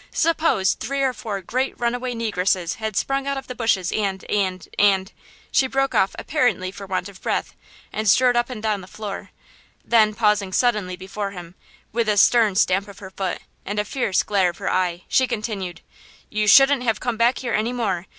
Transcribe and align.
Suppose 0.11 0.73
three 0.73 1.03
or 1.03 1.13
four 1.13 1.41
great 1.41 1.79
runaway 1.79 2.15
negresses 2.15 2.77
had 2.77 2.95
sprung 2.95 3.27
out 3.27 3.37
of 3.37 3.45
the 3.45 3.53
bushes 3.53 3.91
and–and–and–" 3.91 5.11
She 5.51 5.67
broke 5.67 5.93
off 5.93 6.15
apparently 6.17 6.71
for 6.71 6.87
want 6.87 7.07
of 7.07 7.21
breath, 7.21 7.53
and 7.93 8.09
strode 8.09 8.35
up 8.35 8.49
and 8.49 8.63
down 8.63 8.81
the 8.81 8.87
floor; 8.87 9.29
then, 9.85 10.15
pausing 10.15 10.53
suddenly 10.53 10.95
before 10.95 11.29
him, 11.29 11.53
with 11.93 12.09
a 12.09 12.17
stern 12.17 12.55
stamp 12.55 12.87
of 12.87 12.97
her 12.97 13.11
foot 13.11 13.41
and 13.63 13.77
a 13.77 13.85
fierce 13.85 14.23
glare 14.23 14.49
of 14.49 14.57
her 14.57 14.71
eye, 14.71 15.03
she 15.07 15.27
continued: 15.27 15.81
"You 16.31 16.47
shouldn't 16.47 16.81
have 16.81 16.99
come 16.99 17.17
back 17.17 17.37
here 17.37 17.53
any 17.53 17.71
more! 17.71 18.07